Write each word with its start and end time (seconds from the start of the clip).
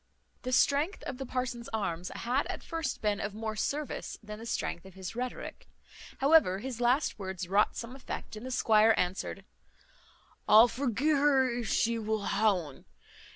The 0.41 0.51
strength 0.51 1.03
of 1.03 1.19
the 1.19 1.27
parson's 1.27 1.69
arms 1.69 2.09
had 2.15 2.47
at 2.47 2.63
first 2.63 3.03
been 3.03 3.19
of 3.21 3.35
more 3.35 3.55
service 3.55 4.17
than 4.23 4.39
the 4.39 4.47
strength 4.47 4.83
of 4.83 4.95
his 4.95 5.15
rhetoric. 5.15 5.67
However, 6.17 6.57
his 6.57 6.81
last 6.81 7.19
words 7.19 7.47
wrought 7.47 7.75
some 7.77 7.95
effect, 7.95 8.35
and 8.35 8.43
the 8.43 8.49
squire 8.49 8.95
answered, 8.97 9.45
"I'll 10.49 10.67
forgee 10.67 11.09
her 11.15 11.47
if 11.55 11.69
she 11.69 11.99
wull 11.99 12.25
ha 12.25 12.49
un. 12.51 12.85